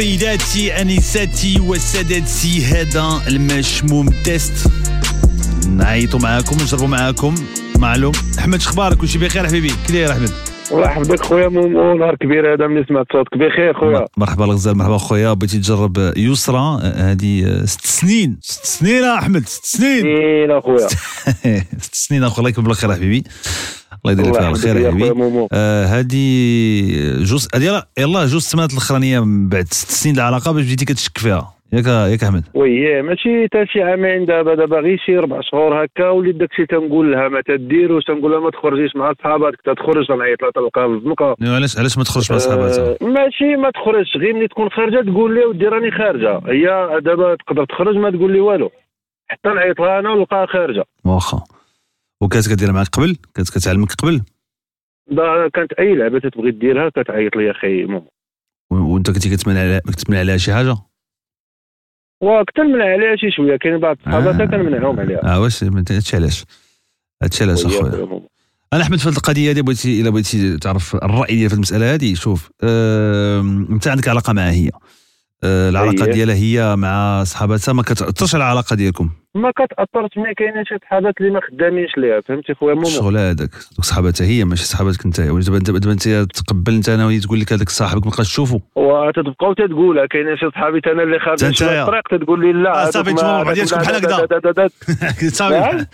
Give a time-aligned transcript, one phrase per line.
[0.00, 4.70] سيداتي انساتي وسادتي هذا المشموم test.
[5.68, 7.34] نعيطوا معاكم نجربوا معاكم.
[7.78, 8.12] معلوم.
[8.38, 9.72] أحمد شخبارك؟ كلشي بخير حبيبي.
[9.86, 10.30] كي داير أحمد؟
[10.72, 11.48] الله يحفظك خويا.
[11.48, 13.34] مومو نهار كبير هذا ملي سمعت صوتك.
[13.34, 14.04] بخير خويا.
[14.16, 15.32] مرحبا الغزال مرحبا خويا.
[15.32, 18.38] بغيتي تجرب يسرى هذه ست سنين.
[18.42, 20.00] ست سنين أحمد ست سنين.
[20.00, 20.88] سنين اخويا
[21.86, 22.38] ست سنين أخويا.
[22.38, 23.24] الله يكون بالخير حبيبي.
[24.04, 25.48] الله يدير لك فيها الخير يا حبيبي.
[25.86, 30.84] هذه جوج هذه يلا- يلا جوج السنوات الأخرانية من بعد ست سنين العلاقة باش بديتي
[30.84, 31.54] كتشك فيها.
[31.72, 32.44] ياك ياك أحمد.
[32.54, 37.12] وي ماشي تا شي عامين دابا دابا غير شي ربع شهور هكا وليت داكشي تنقول
[37.12, 41.36] لها ما تديروش تنقول لها ما تخرجيش مع صحاباتك تتخرج تنعيط لها تلقاها في الزنقه
[41.42, 44.16] علاش علاش ما تخرجش مع صحاباتها آه، ماشي ما تخرجش.
[44.16, 46.40] غير ملي تكون خارجة تقول لي ودي راني خارجة.
[46.46, 46.66] هي
[47.00, 48.70] دابا تقدر تخرج ما تقول لي والو.
[49.28, 50.84] حتى نعيط لها أنا ونلقاها خارجة.
[51.04, 51.42] واخا.
[52.20, 54.22] وكانت كديرها معك قبل؟ كانت كتعلمك قبل؟
[55.54, 58.04] كانت أي لعبة تبغي ديرها كتعيط لي أخي و-
[58.70, 60.76] وأنت كنتي كتمنع عليها كتمنع عليها شي حاجة؟
[62.22, 64.46] وكتنمنع عليها شي شوية كاين بعض صحاباتها آه.
[64.46, 65.34] كنمنعهم عليها.
[65.34, 66.44] آه واش هادشي علاش؟
[67.22, 68.20] هادشي علاش وي يا اخويا.
[68.72, 72.14] أنا أحمد في هذه القضية هذه بغيتي إلا بغيتي تعرف الرأي ديال في المسألة هذه
[72.14, 72.50] شوف
[73.72, 74.70] أنت عندك علاقة معها هي.
[75.44, 76.06] آه، العلاقة.
[76.12, 79.10] ديالها هي مع صحاباتها ما كتاثرش على العلاقة ديالكم.
[79.34, 83.50] ما كتاثرش ملي كاينين شي صحابات اللي ما خدامينش ليها فهمتي خويا مومو؟ الشغل هذاك
[83.76, 87.40] دوك صحاباتها هي ماشي صحاباتك انت دابا انت دابا انت تقبل انت أنا وهي تقول
[87.40, 91.82] لك هذاك صاحبك ما بقاش تشوفه وتتبقاو تتقولها كاينين شي صحابي أنا اللي خارج يا-
[91.82, 94.68] الطريق تتقول لي لا آه، صافي ما- مع بعضياتكم بحال هكذا.
[95.38, 95.86] صافي.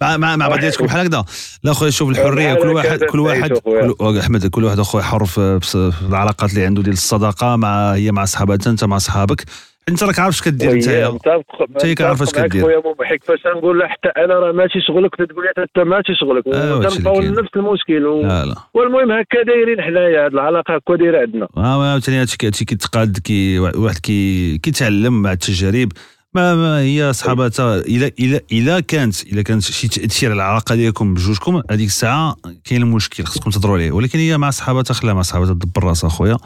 [0.00, 1.24] مع مع مع بعضياتكم بحال هكذا.
[1.64, 3.52] لا خويا شوف الحرية كل واحد كل واحد.
[3.52, 7.92] كل أحمد كل واحد أخويا حر في بس- في العلاقات اللي عنده ديال الصداقة مع
[7.94, 9.44] هي مع صحاباتها أنت مع صحابك.
[9.88, 10.88] انت راك عارف اش كدير انت.
[10.88, 12.62] متفق هي كعارف اش كدير.
[12.62, 16.14] خويا مومو حيت فاش نقول لها حتى أنا راه ماشي شغلك تتقول لي حتى ماشي
[16.20, 17.32] شغلك آه، ونبقاو كاين.
[17.32, 21.90] نفس المشكل و- لا لا والمهم هكا دايرين حنايا هاد العلاقة هكا دايرة عندنا آه
[21.92, 25.88] عاوتاني هادشي هادشي كيتقاد كي واحد كي كيتعلم مع التجارب
[26.34, 31.14] ما, ما هي صحاباتها الا الا إلا كانت إلا كانت شي تاثير على العلاقة ديالكم
[31.14, 35.54] بجوجكم هذيك الساعة كاين المشكل خصكم تهضروا عليه ولكن هي مع صحاباتها خلاها مع صحاباتها
[35.54, 36.36] دبر راسها خويا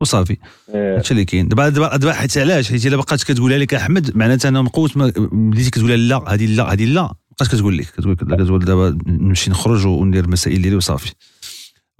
[0.00, 0.36] وصافي.
[0.74, 0.96] آه.
[0.96, 1.48] هادشي اللي كاين.
[1.48, 5.12] دابا دابا دابا حيت علاش؟ حيت الا بقات كتقولها لك أحمد معناتها أنا مقوت ما-
[5.32, 7.12] بديتي كتقولها لا هذه لا هذه لا.
[7.30, 7.86] بقات كتقول لك.
[7.86, 11.12] كتقول كتقول دابا نمشي نخرج وندير المسائل ديالي وصافي.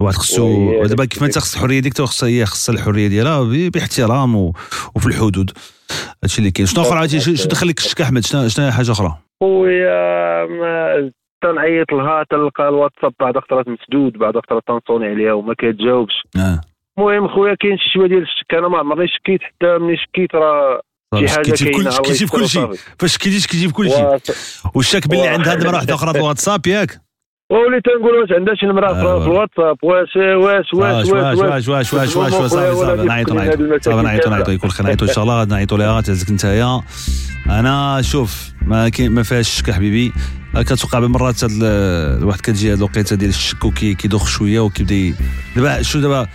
[0.01, 3.69] واحد خصو وي، دابا كيف ما أنت خص الحرية ديالك خصها هي خصها الحرية ديالها
[3.69, 4.53] باحترام و...
[4.95, 5.51] وفي الحدود.
[6.23, 6.67] هادشي اللي كاين.
[6.67, 12.23] شنو آخر عرفتي شنو دخل لك الشك أحمد شنو شنو حاجة أخرى؟ خويا تنعيط لها
[12.29, 16.13] تلقى الواتساب بعد خطرات مسدود بعد خطرات تنصوني عليها وما كتجاوبش.
[16.37, 16.61] آه.
[16.99, 20.81] المهم خويا كاين شي شوية ديال الشك أنا ما عمرني شكيت حتى ملي شكيت راه
[21.19, 24.17] شي حاجة كاينة شكيتي في كل شيء فاش شكيتي شكيتي في كل شيء
[24.75, 27.01] والشك باللي عندها نمره واحدة أخرى في الواتساب ياك
[27.51, 29.19] وليت تنقول واش عندها شي نمره أخرى آه.
[29.19, 33.77] في الواتساب واش واش واش واش واش واش واش واش واش صافي صافي نعيطوا نعيطوا
[33.81, 36.81] صافي نعيطوا نعيطوا يكون خير نعيطوا ان شاء الله نعيطوا لها تهزك نتايا
[37.49, 40.13] أنا شوف ما ما فيهاش الشك حبيبي
[40.55, 45.13] كتوقع بمرات الواحد كتجي هاد الوقيته ديال الشك وكيدوخ شوية وكيبدا
[45.55, 46.27] دابا شو دابا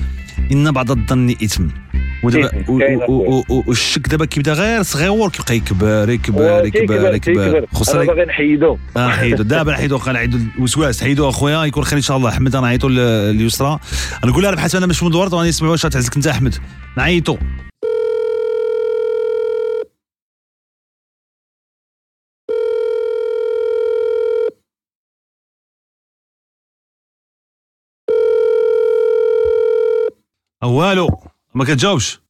[0.53, 1.67] إن بعض الظن إثم.
[2.23, 2.50] ودابا
[3.49, 7.67] والشك دابا كيبدا غير صغيور كيبقى يكبر يكبر يكبر يكبر.
[7.73, 8.79] خصنا باغي نحيدو.
[8.96, 11.02] آه حيدو دابا نحيدو نحيدو الوسواس.
[11.02, 12.29] حيدو أخويا يكون خير إن شاء الله.
[12.29, 13.79] أحمد نعيطو ل- ليسرى
[14.25, 16.55] نقول لها ربحت أنا مش مدورت وغادي نسمعوا واش تعزك أنت أحمد
[16.96, 17.37] نعيطو.
[30.62, 31.09] والو
[31.55, 32.23] ما كتجاوبش.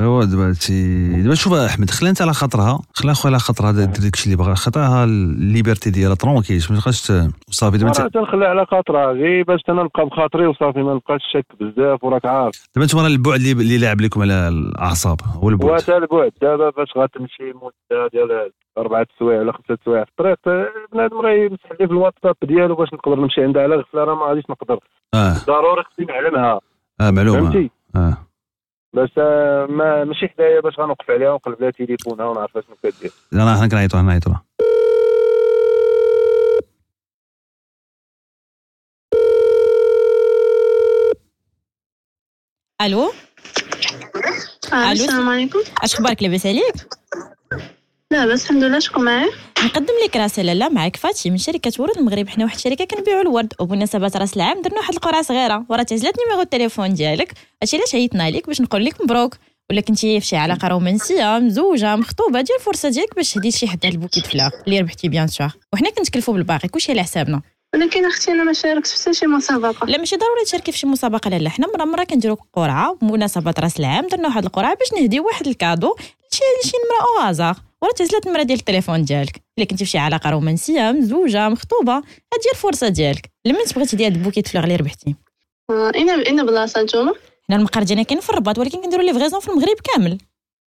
[0.00, 2.80] ايوا دابا تي دابا شوف أحمد خلينا انت على خاطرها.
[2.94, 7.12] خليها خويا على خاطرها دير داكشي اللي بغا خاطرها ال liberté ديالها tranquille ما تبقاش
[7.48, 11.46] وصافي دابا راه تنخليها على خاطرها غير باش أنا نبقى بخاطري وصافي ما نبقاش شك
[11.60, 12.66] بزاف وراك عارف.
[12.74, 15.70] دابا أنتم راه البعد اللي, اللي لاعب لكم على الأعصاب هو البعد.
[15.70, 20.38] وتا البعد دابا فاش غتمشي مدة ديال أربعة سوايع ولا خمسة سوايع في الطريق
[20.92, 24.24] بنادم راه يمسح لي في الواتساب ديالو باش نقدر نمشي عندها على غفله راه ما
[24.26, 24.78] غاديش نقدر.
[25.14, 25.34] آه.
[25.46, 26.60] ضروري خصني نعلمها.
[27.00, 27.50] آه معلومة.
[27.50, 28.16] فهمتي؟ آه.
[28.92, 33.56] بس آه، ما ماشي حدايا باش غنوقف عليها ونقلب لها تليفونها ونعرف شنو كدير لا
[33.56, 34.34] حنا كنعيطوا حنا نعيطوا
[42.82, 43.12] ألو؟
[44.72, 45.58] ألو؟ السلام عليكم.
[45.82, 46.74] أش أخبارك لاباس عليك؟
[48.12, 49.28] لا بس الحمد لله شكون معايا
[49.64, 52.28] نقدم لك رساله لا معاك فاتي من شركة ورد المغرب.
[52.28, 56.42] حنا واحد الشركة كنبيعوا الورد وبمناسبه راس العام درنا واحد القرعة صغيرة وراه تعزلت numéro
[56.42, 57.32] التليفون ديالك.
[57.62, 59.36] هادشي علاش عيطنا لك باش نقول لك مبروك
[59.70, 63.86] ولا كنتي في شي علاقة رومانسية مزوجة مخطوبة دير الفرصه ديالك باش تهدي شي حد
[63.86, 65.50] على ال bouquet fleurs اللي ربحتي bien sûr.
[65.72, 67.42] وحنا كنتكلفوا بالباقي كلشي على حسابنا.
[67.74, 69.86] ولكن أختي أنا ما شاركتش في شي مسابقة.
[69.86, 71.38] لا ماشي ضروري تشاركي في شي مسابقة.
[71.38, 75.46] لا حنا مرة مرة كنديروا قرعة بمناسبه رأس العام درنا واحد القرعة باش نهديو واحد
[75.46, 75.96] ال cadeau
[76.32, 79.42] لشي شي نمرة au hasard وراه تعزلت النمره ديال التليفون ديالك.
[79.58, 83.30] إلا كنتي في شي علاقة رومانسية مزوجة مخطوبة هادي الفرصة ديالك.
[83.46, 85.14] لمن تبغي تهدي هاد ال bouquet fleurs اللي ربحتي؟
[85.70, 87.12] آه فين فين بلاصة نتوما.
[87.48, 90.18] حنا المقر ديالنا كاين في الرباط ولكن كنديروا livraison في المغرب كامل.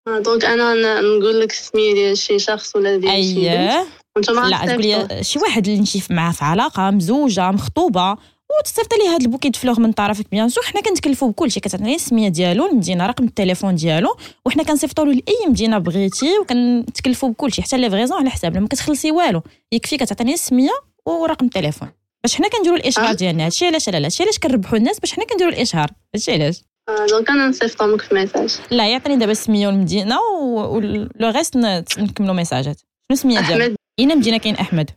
[0.08, 3.46] آه donc أنا نقول لك السميه ديال شي شخص ولا ديال شي بنت.
[3.46, 3.86] اييه
[4.16, 8.18] وانتوما لا تقول لي شي واحد اللي نمشي معاه في علاقة مزوجة مخطوبة.
[8.60, 10.64] وتصيفط لي هاد ال bouquet fleurs من طرفك bien sûr.
[10.64, 15.50] حنا كنتكلفوا بكل شيء كتعطيني السمية ديالو المدينة رقم التليفون ديالو وحنا كنصيفطوا له لأي
[15.50, 19.42] مدينة بغيتي وكنتكلفوا بكل شيء حتى livraison على حسابنا ما كتخلصي والو.
[19.72, 20.72] يكفي كتعطيني السمية
[21.06, 21.90] ورقم التليفون.
[22.24, 23.14] باش حنا كنديروا الإشهار آه.
[23.14, 26.62] ديالنا هادشي علاش لا لا هادشي علاش كنربحوا الناس باش حنا كنديروا الإشهار هادشي علاش؟
[26.90, 31.58] آه donc أنا نصيفطهم لك في message لا يعطيني دابا السمية والمدينة و le reste
[31.98, 34.90] نكملوا ميساجات شنو السمية ديالك؟ اين مدينة كاين أحمد.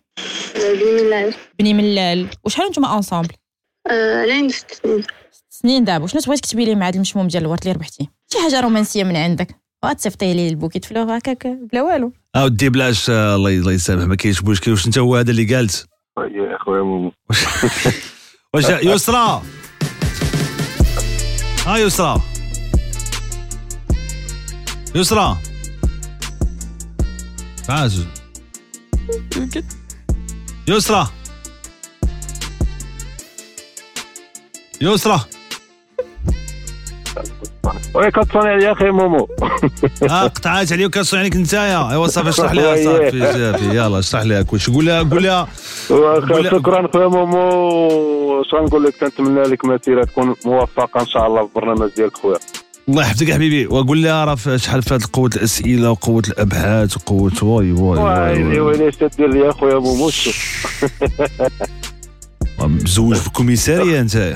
[0.56, 1.34] آه، بن ملال.
[1.58, 2.26] بني ملال.
[2.44, 3.34] وشحال نتوما ensemble
[3.90, 5.04] آه علينا ست سنين.
[5.50, 8.60] سنين دابا شنو تبغي تكتبي لي مع هاد المشموم ديال الورد اللي ربحتي شي حاجة
[8.60, 9.64] رومانسية من عندك.
[9.84, 12.12] وغتصيفطي لي ال bouquet fleurs هكاك بلا والو.
[12.34, 14.70] آه ودي بلاش آه، الله الله يسامح ما كاينش مشكل.
[14.70, 15.86] واش أنت هو هذا اللي قالت؟
[16.18, 17.12] يا أخويا مومو
[18.54, 19.42] واش يسرى
[21.66, 22.20] ها يسرى
[24.94, 25.36] يسرى
[27.66, 27.90] تعال
[30.68, 31.08] يسرى
[34.80, 35.20] يسرى.
[37.94, 39.28] oui كتصوني عليا أخي مومو.
[40.10, 41.90] آه قطعات عليك وكنصوني عليك نتايا.
[41.90, 45.48] ايوا صافي اشرح لها صافي جافي يلا اشرح لها كلشي قول لها قول لها
[46.50, 48.40] شكرا خويا مومو.
[48.40, 52.38] اش غنقول لك؟ كنتمنى لك مسيرة تكون موفقة إن شاء الله في البرنامج ديالك خويا.
[52.88, 53.66] الله يحفظك يا حبيبي.
[53.66, 58.88] وقول لها راه في شحال فات قوة الأسئلة وقوة الأبحاث وقوه واي واي واي ويلي
[58.88, 60.10] اش تدير لي اخويا مومو.
[62.58, 64.34] مزوج في ال commissariat انت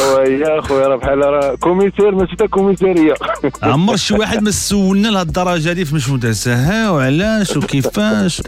[0.00, 3.14] ويا خويا راه بحال راه كوميسير ماشي حتى كوميساريه
[3.62, 8.42] عمر شي واحد ما سولنا لهاد الدرجه هادي في مشمتاسه ها وعلاش؟ وكيفاش؟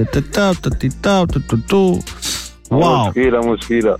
[2.70, 3.08] واو.
[3.08, 3.96] مشكلة مشكلة.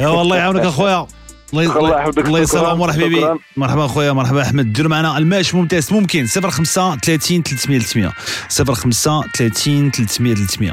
[0.00, 1.06] ايوا والله يعاونك أخويا.
[1.52, 2.64] الله يحفظك الله يسلمك.
[2.64, 3.26] عمر حبيبي
[3.56, 4.72] مرحبا خويا مرحبا أحمد.
[4.72, 5.92] دير معنا الماش ممتاز.
[5.92, 6.26] ممكن.
[6.26, 8.12] 05 30 300 300
[8.74, 10.72] 05 30 300 300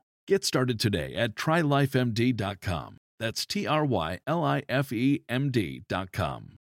[0.27, 2.97] Get started today at trylifemd.com.
[3.19, 6.57] That's T R Y L I F E M D.com.